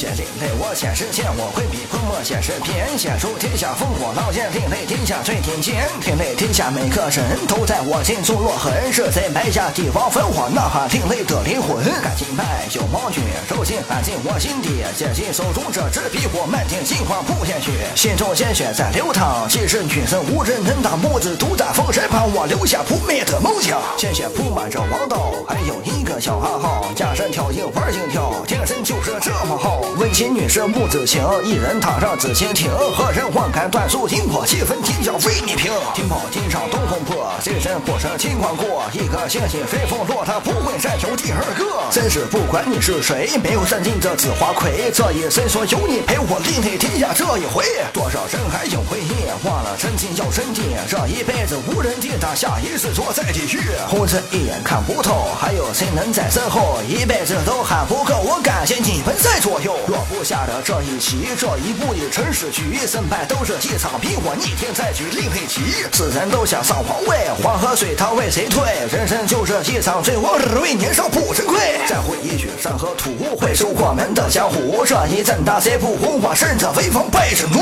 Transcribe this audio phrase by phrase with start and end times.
[0.00, 11.84] 写另类我先实现，我会比泼墨写诗篇，写出天下烽火狼烟，另类天下最顶尖，另类天下每个人都在我心中落痕，是谁埋下帝王烽火呐喊另类的灵魂？
[12.00, 29.89] 感情派有毛军，柔情含进我心底，写进手中这支笔火，漫天星光铺鲜血，心中鲜血在流淌，气势女神无人能挡，木子独在风尘旁，我留下不灭的梦想，鲜血铺满这王道，还有一个小阿豪，假山跳进玩心跳，天生就是这么好。
[29.96, 35.72] 问情女士木子情，一人踏上紫蜻蜓，何人换开断树引火，气氛天下为你平。
[35.94, 41.79] 天炮天上东风破，这身火车轻狂过，一颗星星随风落，他不会再有第二个。
[42.00, 53.60] 真是不管你是谁，没有占尽这紫花魁，这一生说有你陪我另类天下这一回，多少人还有回忆，忘了真情要真谛，这一辈子无人替他，下一世坐在地狱。
[53.86, 56.78] 红尘一眼看不透，还有谁能在身后？
[56.88, 59.76] 一辈子都喊不够，我感谢你们在左右。
[59.86, 65.60] 落不下的这一棋，这一步已成死局，胜败都是一场比我逆天再举另配棋。
[65.92, 68.64] 世人都想上皇位，黄河水他为谁退？
[68.90, 71.60] 人生就是一场醉，我只为年少不珍贵。
[71.90, 74.84] 再会一曲山河图，会收过门的江湖。
[74.86, 77.60] 这一阵大谁不红，我身着威风背着怒。